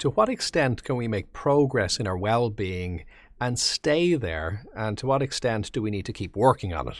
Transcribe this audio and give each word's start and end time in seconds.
to 0.00 0.10
what 0.10 0.30
extent 0.30 0.82
can 0.82 0.96
we 0.96 1.06
make 1.06 1.32
progress 1.32 2.00
in 2.00 2.06
our 2.06 2.16
well 2.16 2.50
being 2.50 3.04
and 3.40 3.58
stay 3.58 4.14
there? 4.14 4.64
And 4.74 4.98
to 4.98 5.06
what 5.06 5.22
extent 5.22 5.70
do 5.72 5.82
we 5.82 5.90
need 5.90 6.06
to 6.06 6.12
keep 6.12 6.34
working 6.34 6.74
on 6.74 6.88
it? 6.88 6.96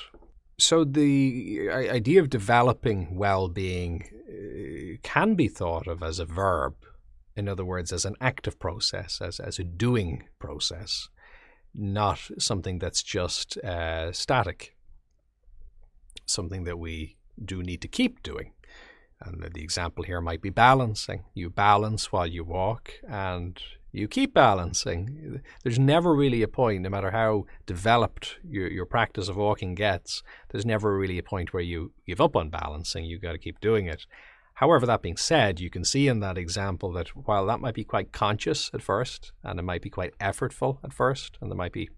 So, 0.59 0.85
the 0.85 1.71
idea 1.73 2.21
of 2.21 2.29
developing 2.29 3.17
well 3.17 3.49
being 3.49 4.05
uh, 4.29 4.99
can 5.03 5.35
be 5.35 5.49
thought 5.49 5.87
of 5.87 6.03
as 6.03 6.19
a 6.19 6.27
verb. 6.27 6.75
In 7.35 7.49
other 7.49 7.65
words, 7.65 7.91
as 7.91 8.05
an 8.05 8.17
active 8.21 8.59
process, 8.59 9.23
as, 9.23 9.41
as 9.41 9.59
a 9.59 9.65
doing 9.65 10.25
process, 10.39 11.09
not 11.75 12.21
something 12.39 12.79
that's 12.79 13.03
just 13.03 13.57
uh, 13.59 14.13
static, 14.13 14.77
something 16.27 16.65
that 16.65 16.79
we 16.79 17.17
do 17.43 17.63
need 17.63 17.81
to 17.81 17.89
keep 17.89 18.23
doing. 18.23 18.53
And 19.23 19.43
the 19.53 19.63
example 19.63 20.05
here 20.05 20.21
might 20.21 20.41
be 20.41 20.51
balancing. 20.51 21.25
You 21.35 21.51
balance 21.51 22.11
while 22.11 22.27
you 22.27 22.43
walk 22.43 22.95
and 23.07 23.61
you 23.93 24.09
keep 24.09 24.33
balancing. 24.33 25.43
There's 25.63 25.79
never 25.79 26.15
really 26.15 26.43
a 26.43 26.49
point, 26.49 26.83
no 26.83 26.89
matter 26.89 27.11
how 27.11 27.45
developed 27.67 28.39
your, 28.49 28.71
your 28.71 28.87
practice 28.87 29.29
of 29.29 29.37
walking 29.37 29.75
gets, 29.75 30.23
there's 30.49 30.65
never 30.65 30.97
really 30.97 31.19
a 31.19 31.23
point 31.23 31.53
where 31.53 31.63
you 31.63 31.93
give 32.07 32.21
up 32.21 32.37
on 32.37 32.51
balancing. 32.51 33.05
You've 33.05 33.23
got 33.23 33.33
to 33.33 33.39
keep 33.39 33.61
doing 33.61 33.87
it. 33.87 34.07
However, 34.55 34.87
that 34.87 35.03
being 35.03 35.17
said, 35.17 35.59
you 35.59 35.71
can 35.71 35.85
see 35.85 36.07
in 36.07 36.21
that 36.21 36.39
example 36.39 36.93
that 36.93 37.09
while 37.09 37.47
that 37.47 37.61
might 37.61 37.75
be 37.75 37.85
quite 37.85 38.13
conscious 38.13 38.71
at 38.73 38.83
first 38.83 39.33
and 39.43 39.59
it 39.59 39.63
might 39.63 39.83
be 39.83 39.91
quite 39.91 40.17
effortful 40.19 40.79
at 40.85 40.93
first, 40.93 41.39
and 41.41 41.51
there 41.51 41.57
might 41.57 41.73
be, 41.73 41.89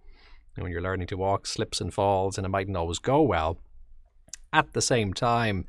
when 0.56 0.70
you're 0.70 0.80
learning 0.80 1.08
to 1.08 1.16
walk, 1.16 1.46
slips 1.46 1.80
and 1.80 1.92
falls, 1.92 2.38
and 2.38 2.46
it 2.46 2.50
mightn't 2.50 2.76
always 2.76 2.98
go 2.98 3.20
well, 3.20 3.58
at 4.52 4.72
the 4.74 4.82
same 4.82 5.12
time, 5.12 5.66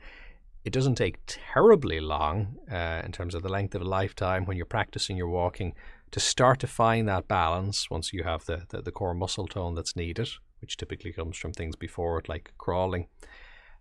it 0.66 0.72
doesn't 0.72 0.96
take 0.96 1.20
terribly 1.28 2.00
long 2.00 2.58
uh, 2.72 3.02
in 3.04 3.12
terms 3.12 3.36
of 3.36 3.44
the 3.44 3.50
length 3.50 3.76
of 3.76 3.82
a 3.82 3.86
lifetime 3.86 4.46
when 4.46 4.56
you're 4.56 4.66
practicing 4.66 5.18
your 5.18 5.28
walking 5.28 5.74
to 6.12 6.20
start 6.20 6.60
to 6.60 6.68
find 6.68 7.08
that 7.08 7.28
balance 7.28 7.90
once 7.90 8.14
you 8.14 8.24
have 8.24 8.46
the, 8.46 8.64
the, 8.70 8.82
the 8.82 8.92
core 8.92 9.14
muscle 9.14 9.48
tone 9.48 9.76
that's 9.76 9.96
needed, 9.96 10.30
which 10.62 10.78
typically 10.78 11.12
comes 11.12 11.38
from 11.38 11.52
things 11.52 11.76
before 11.76 12.20
it, 12.20 12.30
like 12.30 12.54
crawling. 12.58 13.08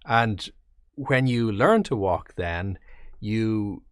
And 0.06 0.48
when 0.94 1.26
you 1.26 1.52
learn 1.52 1.82
to 1.84 1.96
walk, 1.96 2.34
then 2.36 2.78
you 3.20 3.82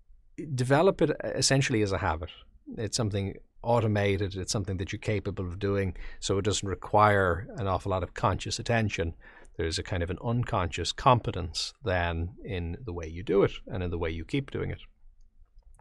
develop 0.55 1.00
it 1.03 1.11
essentially 1.22 1.83
as 1.83 1.93
a 1.93 1.98
habit. 1.98 2.31
It's 2.77 2.97
something 2.97 3.34
automated, 3.62 4.34
it's 4.37 4.53
something 4.53 4.78
that 4.78 4.91
you're 4.91 4.98
capable 4.98 5.45
of 5.47 5.59
doing, 5.59 5.95
so 6.19 6.39
it 6.39 6.45
doesn't 6.45 6.69
require 6.69 7.47
an 7.56 7.67
awful 7.67 7.91
lot 7.91 8.03
of 8.03 8.15
conscious 8.15 8.59
attention 8.59 9.15
there's 9.56 9.79
a 9.79 9.83
kind 9.83 10.03
of 10.03 10.11
an 10.11 10.19
unconscious 10.25 10.93
competence 10.93 11.73
then 11.84 12.31
in 12.45 12.79
the 12.84 12.93
way 12.93 13.06
you 13.06 13.23
do 13.23 13.43
it 13.43 13.53
and 13.67 13.83
in 13.83 13.91
the 13.91 13.98
way 13.98 14.11
you 14.11 14.25
keep 14.25 14.51
doing 14.51 14.70
it. 14.70 14.81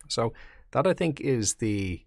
So 0.08 0.34
that 0.72 0.86
I 0.86 0.94
think 0.94 1.22
is 1.22 1.56
the 1.56 2.06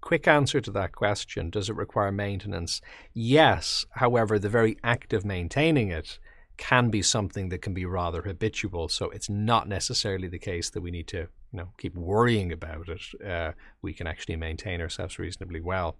quick 0.00 0.28
answer 0.28 0.60
to 0.60 0.70
that 0.70 0.92
question. 0.92 1.48
Does 1.48 1.70
it 1.70 1.76
require 1.76 2.12
maintenance? 2.12 2.80
Yes. 3.14 3.86
However, 3.92 4.38
the 4.38 4.50
very 4.50 4.76
act 4.84 5.12
of 5.12 5.24
maintaining 5.24 5.88
it 5.90 6.18
can 6.56 6.90
be 6.90 7.02
something 7.02 7.48
that 7.48 7.62
can 7.62 7.74
be 7.74 7.84
rather 7.84 8.22
habitual. 8.22 8.88
So 8.88 9.10
it's 9.10 9.28
not 9.28 9.68
necessarily 9.68 10.28
the 10.28 10.38
case 10.38 10.70
that 10.70 10.82
we 10.82 10.90
need 10.90 11.08
to, 11.08 11.18
you 11.18 11.28
know, 11.52 11.68
keep 11.78 11.96
worrying 11.96 12.52
about 12.52 12.88
it. 12.88 13.02
Uh, 13.26 13.52
we 13.82 13.92
can 13.92 14.06
actually 14.06 14.36
maintain 14.36 14.80
ourselves 14.80 15.18
reasonably 15.18 15.60
well. 15.60 15.96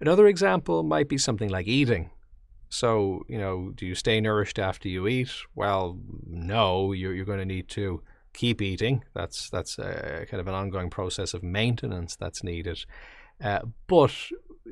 Another 0.00 0.26
example 0.26 0.82
might 0.82 1.08
be 1.08 1.16
something 1.16 1.48
like 1.48 1.66
eating. 1.66 2.10
So, 2.68 3.24
you 3.28 3.38
know, 3.38 3.72
do 3.74 3.86
you 3.86 3.94
stay 3.94 4.20
nourished 4.20 4.58
after 4.58 4.88
you 4.88 5.06
eat? 5.06 5.30
Well, 5.54 5.98
no, 6.26 6.92
you're, 6.92 7.14
you're 7.14 7.24
going 7.24 7.38
to 7.38 7.44
need 7.44 7.68
to 7.70 8.02
keep 8.34 8.60
eating. 8.60 9.04
That's 9.14 9.48
that's 9.48 9.78
a, 9.78 10.26
kind 10.28 10.40
of 10.40 10.48
an 10.48 10.54
ongoing 10.54 10.90
process 10.90 11.32
of 11.32 11.42
maintenance 11.42 12.16
that's 12.16 12.42
needed. 12.42 12.84
Uh, 13.42 13.60
but 13.86 14.12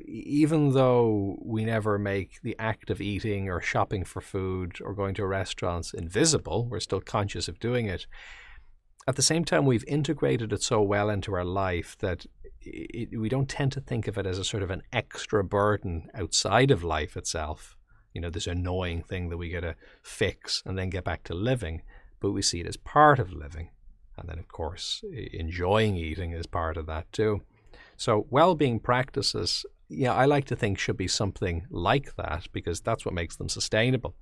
even 0.05 0.73
though 0.73 1.37
we 1.41 1.65
never 1.65 1.97
make 1.97 2.41
the 2.41 2.55
act 2.59 2.89
of 2.89 3.01
eating 3.01 3.49
or 3.49 3.61
shopping 3.61 4.03
for 4.03 4.21
food 4.21 4.79
or 4.81 4.93
going 4.93 5.15
to 5.15 5.25
restaurants 5.25 5.93
invisible, 5.93 6.67
we're 6.67 6.79
still 6.79 7.01
conscious 7.01 7.47
of 7.47 7.59
doing 7.59 7.87
it. 7.87 8.05
At 9.07 9.15
the 9.15 9.21
same 9.21 9.43
time, 9.43 9.65
we've 9.65 9.85
integrated 9.85 10.53
it 10.53 10.63
so 10.63 10.81
well 10.81 11.09
into 11.09 11.33
our 11.33 11.43
life 11.43 11.97
that 11.99 12.25
it, 12.61 13.19
we 13.19 13.29
don't 13.29 13.49
tend 13.49 13.73
to 13.73 13.81
think 13.81 14.07
of 14.07 14.17
it 14.17 14.25
as 14.25 14.39
a 14.39 14.45
sort 14.45 14.63
of 14.63 14.71
an 14.71 14.81
extra 14.93 15.43
burden 15.43 16.09
outside 16.13 16.71
of 16.71 16.83
life 16.83 17.17
itself 17.17 17.75
you 18.13 18.21
know, 18.21 18.29
this 18.29 18.47
annoying 18.47 19.03
thing 19.03 19.29
that 19.29 19.37
we 19.37 19.49
got 19.49 19.61
to 19.61 19.75
fix 20.01 20.61
and 20.65 20.77
then 20.77 20.89
get 20.89 21.03
back 21.03 21.23
to 21.23 21.33
living, 21.33 21.81
but 22.19 22.31
we 22.31 22.41
see 22.41 22.61
it 22.61 22.67
as 22.67 22.77
part 22.77 23.19
of 23.19 23.33
living. 23.33 23.69
And 24.17 24.29
then, 24.29 24.39
of 24.39 24.47
course, 24.47 25.03
enjoying 25.33 25.95
eating 25.97 26.31
is 26.31 26.45
part 26.45 26.77
of 26.77 26.85
that 26.85 27.11
too. 27.11 27.41
So, 27.97 28.27
well 28.29 28.55
being 28.55 28.79
practices, 28.79 29.65
yeah, 29.89 30.13
I 30.13 30.25
like 30.25 30.45
to 30.45 30.55
think 30.55 30.77
should 30.77 30.97
be 30.97 31.07
something 31.07 31.65
like 31.69 32.15
that 32.15 32.47
because 32.51 32.81
that's 32.81 33.05
what 33.05 33.13
makes 33.13 33.35
them 33.35 33.49
sustainable. 33.49 34.15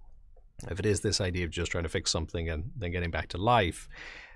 If 0.69 0.79
it 0.79 0.85
is 0.85 1.01
this 1.01 1.19
idea 1.19 1.45
of 1.45 1.51
just 1.51 1.71
trying 1.71 1.83
to 1.83 1.89
fix 1.89 2.11
something 2.11 2.49
and 2.49 2.71
then 2.77 2.91
getting 2.91 3.11
back 3.11 3.29
to 3.29 3.37
life, 3.37 3.87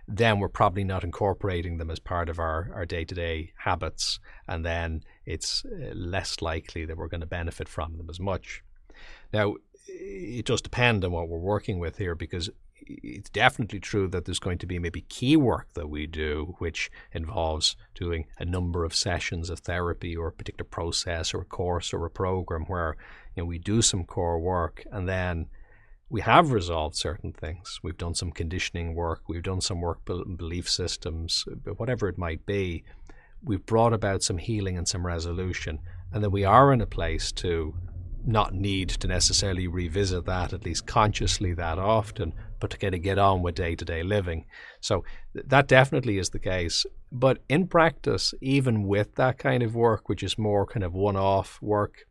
then 0.08 0.40
we're 0.40 0.50
probably 0.50 0.84
not 0.84 1.04
incorporating 1.04 1.78
them 1.78 1.90
as 1.90 2.00
part 2.00 2.30
of 2.30 2.40
our, 2.40 2.70
our 2.74 2.86
day-to-day 2.86 3.54
habits 3.58 4.20
and 4.48 4.66
then 4.66 5.02
it's 5.26 5.66
uh, 5.66 5.94
less 5.96 6.42
likely 6.42 6.86
that 6.86 6.98
we're 6.98 7.08
going 7.08 7.22
to 7.22 7.28
benefit 7.28 7.68
from 7.68 7.98
them 7.98 8.08
as 8.10 8.20
much 8.20 8.64
now, 9.34 9.56
it 9.88 10.46
does 10.46 10.62
depend 10.62 11.06
on 11.06 11.12
what 11.12 11.30
we're 11.30 11.38
working 11.38 11.80
with 11.80 11.98
here 11.98 12.16
because 12.16 12.50
it's 12.88 13.30
definitely 13.30 13.80
true 13.80 14.08
that 14.08 14.26
there's 14.26 14.40
going 14.40 14.58
to 14.60 14.68
be 14.68 14.80
maybe 14.80 15.02
key 15.02 15.36
work 15.36 15.68
that 15.74 15.90
we 15.90 16.06
do, 16.06 16.56
which 16.60 16.92
involves 17.12 17.76
doing 17.96 18.26
a 18.40 18.46
number 18.46 18.84
of 18.84 18.94
sessions 18.94 19.50
of 19.50 19.60
therapy 19.60 20.16
or 20.16 20.28
a 20.28 20.32
particular 20.32 20.68
process 20.68 21.34
or 21.34 21.42
a 21.42 21.46
course 21.46 21.94
or 21.94 22.06
a 22.06 22.10
program 22.10 22.66
where 22.66 22.96
you 23.36 23.42
know 23.42 23.48
we 23.48 23.58
do 23.58 23.82
some 23.82 24.04
core 24.04 24.40
work 24.40 24.84
and 24.92 25.08
then 25.08 25.48
we 26.10 26.22
have 26.22 26.52
resolved 26.52 26.96
certain 26.96 27.34
things. 27.34 27.80
We've 27.82 27.98
done 27.98 28.14
some 28.14 28.32
conditioning 28.32 28.94
work, 28.94 29.24
we've 29.28 29.44
done 29.44 29.62
some 29.62 29.82
work 29.82 30.06
building 30.06 30.36
belief 30.36 30.70
systems, 30.70 31.46
whatever 31.78 32.08
it 32.08 32.18
might 32.18 32.46
be. 32.46 32.84
We've 33.44 33.66
brought 33.66 33.94
about 33.94 34.24
some 34.24 34.38
healing 34.38 34.78
and 34.78 34.88
some 34.88 35.06
resolution, 35.06 35.80
and 36.12 36.24
then 36.24 36.32
we 36.32 36.46
are 36.46 36.72
in 36.72 36.82
a 36.82 36.88
place 36.88 37.32
to 37.34 37.76
not 38.28 38.54
need 38.54 38.90
to 38.90 39.08
necessarily 39.08 39.68
revisit 39.68 40.26
that, 40.26 40.54
at 40.54 40.66
least 40.66 40.88
consciously, 40.88 41.54
that 41.54 41.78
often, 41.78 42.34
but 42.60 42.72
to 42.72 42.78
kind 42.78 42.96
of 42.96 43.02
get 43.02 43.18
on 43.18 43.42
with 43.42 43.56
day 43.56 43.76
to 43.76 43.86
day 43.86 44.04
living. 44.04 44.46
So 44.80 45.04
th- 45.34 45.46
that 45.48 45.68
definitely 45.68 46.18
is 46.18 46.30
the 46.30 46.40
case. 46.40 46.86
But 47.12 47.40
in 47.48 47.68
practice, 47.68 48.34
even 48.42 48.84
with 48.84 49.16
that 49.16 49.38
kind 49.38 49.64
of 49.64 49.76
work, 49.76 50.10
which 50.10 50.24
is 50.24 50.38
more 50.38 50.66
kind 50.66 50.84
of 50.84 50.94
one 50.94 51.16
off 51.16 51.60
work, 51.62 52.06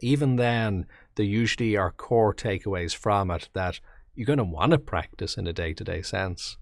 even 0.00 0.36
then, 0.36 0.86
there 1.16 1.26
usually 1.26 1.76
are 1.76 1.90
core 1.90 2.34
takeaways 2.34 2.94
from 2.94 3.30
it 3.30 3.48
that 3.54 3.80
you're 4.14 4.26
going 4.26 4.38
to 4.38 4.44
want 4.44 4.72
to 4.72 4.78
practice 4.78 5.36
in 5.36 5.46
a 5.46 5.52
day 5.52 5.72
to 5.74 5.84
day 5.84 6.02
sense. 6.02 6.56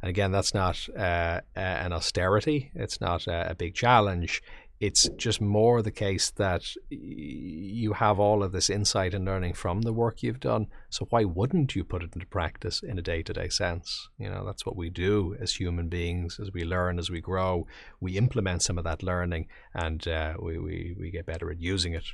And 0.00 0.08
again, 0.08 0.30
that's 0.30 0.54
not 0.54 0.88
uh, 0.96 1.40
an 1.56 1.92
austerity, 1.92 2.70
it's 2.74 3.00
not 3.00 3.26
a, 3.26 3.50
a 3.50 3.54
big 3.54 3.74
challenge 3.74 4.42
it's 4.80 5.08
just 5.16 5.40
more 5.40 5.82
the 5.82 5.90
case 5.90 6.30
that 6.30 6.62
you 6.88 7.94
have 7.94 8.20
all 8.20 8.44
of 8.44 8.52
this 8.52 8.70
insight 8.70 9.12
and 9.12 9.24
learning 9.24 9.54
from 9.54 9.82
the 9.82 9.92
work 9.92 10.22
you've 10.22 10.38
done. 10.38 10.68
So 10.88 11.06
why 11.10 11.24
wouldn't 11.24 11.74
you 11.74 11.82
put 11.82 12.04
it 12.04 12.14
into 12.14 12.26
practice 12.26 12.80
in 12.82 12.98
a 12.98 13.02
day-to-day 13.02 13.48
sense? 13.48 14.08
You 14.18 14.30
know, 14.30 14.44
that's 14.46 14.64
what 14.64 14.76
we 14.76 14.88
do 14.88 15.36
as 15.40 15.54
human 15.54 15.88
beings. 15.88 16.38
As 16.40 16.52
we 16.52 16.64
learn, 16.64 16.98
as 16.98 17.10
we 17.10 17.20
grow, 17.20 17.66
we 18.00 18.16
implement 18.16 18.62
some 18.62 18.78
of 18.78 18.84
that 18.84 19.02
learning, 19.02 19.48
and 19.74 20.06
uh, 20.06 20.34
we, 20.40 20.58
we 20.58 20.96
we 20.98 21.10
get 21.10 21.26
better 21.26 21.50
at 21.50 21.60
using 21.60 21.94
it. 21.94 22.04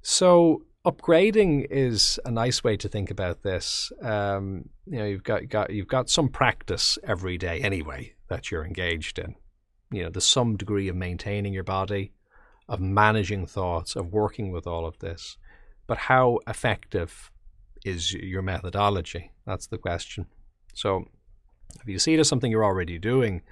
So 0.00 0.62
upgrading 0.86 1.66
is 1.70 2.18
a 2.24 2.30
nice 2.30 2.64
way 2.64 2.78
to 2.78 2.88
think 2.88 3.10
about 3.10 3.42
this. 3.42 3.92
Um, 4.00 4.70
you 4.86 4.98
know, 4.98 5.04
you've 5.04 5.24
got, 5.24 5.48
got 5.48 5.70
you've 5.70 5.88
got 5.88 6.08
some 6.08 6.30
practice 6.30 6.98
every 7.04 7.36
day 7.36 7.60
anyway 7.60 8.14
that 8.28 8.50
you're 8.50 8.64
engaged 8.64 9.18
in 9.18 9.34
you 9.90 10.02
know, 10.02 10.10
there's 10.10 10.26
some 10.26 10.56
degree 10.56 10.88
of 10.88 10.96
maintaining 10.96 11.52
your 11.52 11.64
body, 11.64 12.12
of 12.68 12.80
managing 12.80 13.46
thoughts, 13.46 13.96
of 13.96 14.12
working 14.12 14.50
with 14.50 14.66
all 14.66 14.86
of 14.86 14.98
this. 14.98 15.36
But 15.86 15.98
how 15.98 16.40
effective 16.48 17.30
is 17.84 18.12
your 18.12 18.42
methodology? 18.42 19.30
That's 19.46 19.68
the 19.68 19.78
question. 19.78 20.26
So 20.74 21.04
if 21.80 21.88
you 21.88 21.98
see 21.98 22.14
it 22.14 22.20
as 22.20 22.28
something 22.28 22.50
you're 22.50 22.64
already 22.64 22.98
doing, 22.98 23.42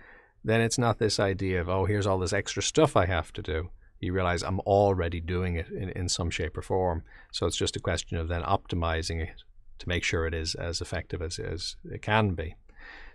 then 0.42 0.60
it's 0.60 0.78
not 0.78 0.98
this 0.98 1.20
idea 1.20 1.60
of, 1.60 1.68
oh, 1.68 1.84
here's 1.84 2.06
all 2.06 2.18
this 2.18 2.32
extra 2.32 2.62
stuff 2.62 2.96
I 2.96 3.06
have 3.06 3.32
to 3.34 3.42
do. 3.42 3.70
You 4.00 4.12
realize 4.12 4.42
I'm 4.42 4.60
already 4.60 5.20
doing 5.20 5.54
it 5.54 5.68
in, 5.68 5.90
in 5.90 6.08
some 6.08 6.30
shape 6.30 6.56
or 6.58 6.62
form. 6.62 7.04
So 7.32 7.46
it's 7.46 7.56
just 7.56 7.76
a 7.76 7.80
question 7.80 8.18
of 8.18 8.28
then 8.28 8.42
optimizing 8.42 9.22
it 9.22 9.42
to 9.78 9.88
make 9.88 10.04
sure 10.04 10.26
it 10.26 10.34
is 10.34 10.54
as 10.54 10.80
effective 10.80 11.22
as, 11.22 11.38
as 11.38 11.76
it 11.90 12.02
can 12.02 12.34
be. 12.34 12.56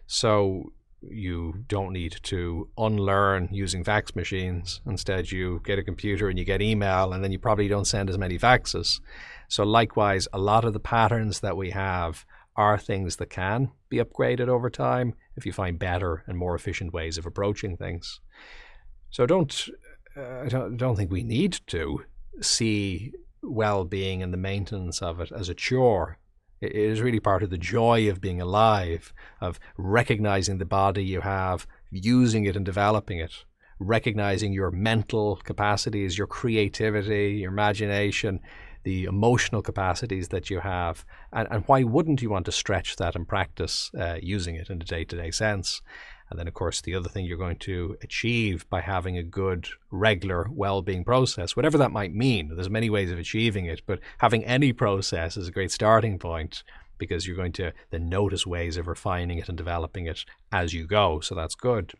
So 0.08 0.72
you 1.02 1.64
don't 1.68 1.94
need 1.94 2.18
to 2.24 2.70
unlearn 2.78 3.50
using 3.52 3.84
fax 3.84 4.16
machines. 4.16 4.82
Instead, 4.86 5.32
you 5.32 5.62
get 5.64 5.80
a 5.80 5.84
computer 5.84 6.30
and 6.30 6.38
you 6.38 6.46
get 6.46 6.62
email, 6.62 7.14
and 7.14 7.24
then 7.24 7.32
you 7.32 7.40
probably 7.40 7.68
don't 7.68 7.86
send 7.86 8.10
as 8.10 8.18
many 8.18 8.38
faxes. 8.38 9.00
So, 9.48 9.64
likewise, 9.64 10.28
a 10.34 10.40
lot 10.40 10.66
of 10.66 10.74
the 10.74 10.80
patterns 10.80 11.40
that 11.40 11.58
we 11.58 11.72
have 11.72 12.26
are 12.56 12.78
things 12.78 13.16
that 13.16 13.30
can 13.30 13.72
be 13.88 13.98
upgraded 13.98 14.50
over 14.50 14.70
time 14.70 15.14
if 15.38 15.46
you 15.46 15.54
find 15.54 15.80
better 15.80 16.24
and 16.28 16.38
more 16.38 16.56
efficient 16.56 16.92
ways 16.94 17.18
of 17.18 17.26
approaching 17.26 17.78
things. 17.78 18.20
So 19.10 19.26
don't 19.26 19.70
uh, 20.18 20.42
I 20.44 20.48
don't, 20.50 20.76
don't 20.76 20.98
think 20.98 21.12
we 21.12 21.24
need 21.24 21.60
to 21.68 22.04
see 22.42 23.14
well-being 23.42 24.22
and 24.22 24.34
the 24.34 24.38
maintenance 24.38 25.02
of 25.02 25.22
it 25.22 25.32
as 25.32 25.48
a 25.48 25.54
chore. 25.54 26.18
It 26.62 26.74
is 26.74 27.02
really 27.02 27.20
part 27.20 27.44
of 27.44 27.50
the 27.50 27.58
joy 27.58 28.10
of 28.10 28.22
being 28.22 28.42
alive, 28.42 29.14
of 29.40 29.60
recognizing 29.78 30.58
the 30.58 30.66
body 30.66 31.04
you 31.04 31.22
have, 31.22 31.66
using 31.92 32.46
it 32.46 32.56
and 32.56 32.66
developing 32.66 33.20
it, 33.20 33.46
recognizing 33.80 34.54
your 34.54 34.72
mental 34.72 35.38
capacities, 35.38 36.18
your 36.18 36.28
creativity, 36.28 37.40
your 37.42 37.52
imagination, 37.52 38.40
the 38.84 39.06
emotional 39.06 39.62
capacities 39.62 40.30
that 40.30 40.50
you 40.50 40.60
have, 40.60 41.06
and, 41.34 41.48
and 41.52 41.64
why 41.68 41.84
wouldn't 41.84 42.22
you 42.22 42.30
want 42.30 42.46
to 42.46 42.52
stretch 42.52 42.96
that 42.96 43.16
and 43.16 43.28
practice 43.28 43.92
uh, 43.98 44.18
using 44.22 44.56
it 44.56 44.70
in 44.70 44.82
a 44.82 44.86
day 44.86 45.04
to 45.04 45.16
day 45.16 45.32
sense? 45.32 45.82
And 46.30 46.38
then, 46.38 46.48
of 46.48 46.54
course, 46.54 46.82
the 46.82 46.96
other 46.96 47.10
thing 47.10 47.26
you're 47.26 47.38
going 47.38 47.58
to 47.58 47.98
achieve 48.04 48.70
by 48.70 48.82
having 48.82 49.18
a 49.18 49.24
good, 49.24 49.68
regular 49.90 50.48
well-being 50.52 51.04
process, 51.04 51.56
whatever 51.56 51.78
that 51.80 51.92
might 51.92 52.14
mean. 52.14 52.56
There's 52.56 52.70
many 52.70 52.90
ways 52.90 53.12
of 53.12 53.18
achieving 53.18 53.66
it, 53.66 53.82
but 53.88 54.00
having 54.20 54.46
any 54.46 54.72
process 54.72 55.38
is 55.38 55.48
a 55.48 55.52
great 55.52 55.72
starting 55.72 56.20
point 56.20 56.64
because 57.00 57.26
you're 57.26 57.36
going 57.36 57.54
to 57.54 57.72
then 57.90 58.10
notice 58.10 58.46
ways 58.46 58.78
of 58.78 58.88
refining 58.88 59.40
it 59.40 59.50
and 59.50 59.58
developing 59.58 60.06
it 60.06 60.26
as 60.52 60.74
you 60.74 60.86
go. 60.86 61.20
So 61.22 61.34
that's 61.34 61.56
good. 61.56 61.94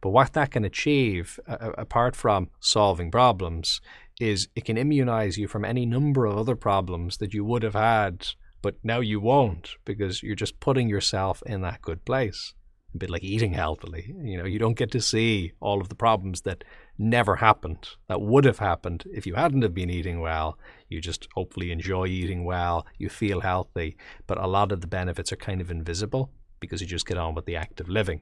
But 0.00 0.10
what 0.10 0.34
that 0.34 0.52
can 0.52 0.64
achieve, 0.64 1.40
uh, 1.48 1.72
apart 1.76 2.14
from 2.14 2.50
solving 2.60 3.10
problems, 3.10 3.80
is 4.20 4.48
it 4.54 4.64
can 4.64 4.76
immunize 4.76 5.38
you 5.38 5.48
from 5.48 5.64
any 5.64 5.86
number 5.86 6.26
of 6.26 6.36
other 6.36 6.54
problems 6.54 7.16
that 7.16 7.34
you 7.34 7.44
would 7.44 7.62
have 7.62 7.74
had, 7.74 8.28
but 8.60 8.76
now 8.84 9.00
you 9.00 9.18
won't 9.18 9.70
because 9.84 10.22
you're 10.22 10.36
just 10.36 10.60
putting 10.60 10.88
yourself 10.88 11.42
in 11.46 11.62
that 11.62 11.82
good 11.82 12.04
place. 12.04 12.54
A 12.94 12.98
bit 12.98 13.10
like 13.10 13.24
eating 13.24 13.54
healthily. 13.54 14.14
You 14.22 14.38
know, 14.38 14.44
you 14.44 14.58
don't 14.58 14.76
get 14.76 14.90
to 14.92 15.00
see 15.00 15.52
all 15.60 15.80
of 15.80 15.88
the 15.88 15.94
problems 15.94 16.42
that 16.42 16.64
never 16.98 17.36
happened, 17.36 17.88
that 18.08 18.20
would 18.20 18.44
have 18.44 18.58
happened 18.58 19.04
if 19.12 19.26
you 19.26 19.34
hadn't 19.34 19.62
have 19.62 19.74
been 19.74 19.90
eating 19.90 20.20
well. 20.20 20.58
You 20.88 21.00
just 21.00 21.26
hopefully 21.34 21.72
enjoy 21.72 22.06
eating 22.06 22.44
well, 22.44 22.86
you 22.98 23.08
feel 23.08 23.40
healthy, 23.40 23.96
but 24.26 24.38
a 24.38 24.46
lot 24.46 24.72
of 24.72 24.82
the 24.82 24.86
benefits 24.86 25.32
are 25.32 25.36
kind 25.36 25.60
of 25.60 25.70
invisible 25.70 26.30
because 26.60 26.80
you 26.80 26.86
just 26.86 27.06
get 27.06 27.18
on 27.18 27.34
with 27.34 27.46
the 27.46 27.56
act 27.56 27.80
of 27.80 27.88
living. 27.88 28.20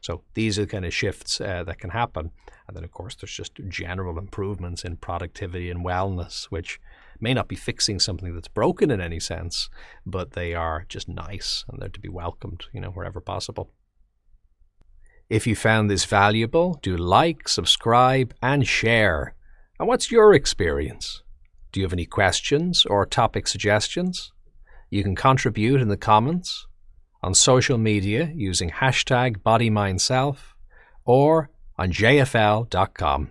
So 0.00 0.22
these 0.34 0.58
are 0.58 0.62
the 0.62 0.70
kind 0.70 0.84
of 0.84 0.94
shifts 0.94 1.40
uh, 1.40 1.62
that 1.64 1.78
can 1.78 1.90
happen. 1.90 2.30
And 2.66 2.76
then, 2.76 2.84
of 2.84 2.90
course, 2.90 3.14
there's 3.14 3.32
just 3.32 3.60
general 3.68 4.18
improvements 4.18 4.84
in 4.84 4.96
productivity 4.96 5.70
and 5.70 5.84
wellness, 5.84 6.44
which 6.44 6.80
may 7.20 7.34
not 7.34 7.48
be 7.48 7.56
fixing 7.56 7.98
something 7.98 8.34
that's 8.34 8.48
broken 8.48 8.90
in 8.90 9.00
any 9.00 9.20
sense, 9.20 9.68
but 10.04 10.32
they 10.32 10.54
are 10.54 10.84
just 10.88 11.08
nice 11.08 11.64
and 11.68 11.80
they're 11.80 11.88
to 11.88 12.00
be 12.00 12.08
welcomed, 12.08 12.64
you 12.72 12.80
know, 12.80 12.90
wherever 12.90 13.20
possible. 13.20 13.70
If 15.28 15.46
you 15.46 15.56
found 15.56 15.90
this 15.90 16.04
valuable, 16.04 16.78
do 16.82 16.96
like, 16.96 17.48
subscribe, 17.48 18.32
and 18.40 18.66
share. 18.66 19.34
And 19.78 19.88
what's 19.88 20.12
your 20.12 20.32
experience? 20.32 21.22
Do 21.72 21.80
you 21.80 21.84
have 21.84 21.92
any 21.92 22.06
questions 22.06 22.86
or 22.86 23.04
topic 23.04 23.48
suggestions? 23.48 24.32
You 24.88 25.02
can 25.02 25.16
contribute 25.16 25.80
in 25.80 25.88
the 25.88 25.96
comments 25.96 26.66
on 27.22 27.34
social 27.34 27.76
media 27.76 28.30
using 28.34 28.70
hashtag 28.70 29.38
BodyMindSelf 29.38 30.36
or 31.04 31.50
on 31.76 31.90
jfl.com. 31.90 33.30